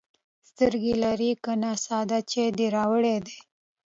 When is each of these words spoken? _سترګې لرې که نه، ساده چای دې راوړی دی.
_سترګې 0.49 0.93
لرې 1.03 1.31
که 1.43 1.53
نه، 1.61 1.71
ساده 1.85 2.19
چای 2.29 2.49
دې 2.57 2.67
راوړی 2.75 3.17
دی. 3.25 3.37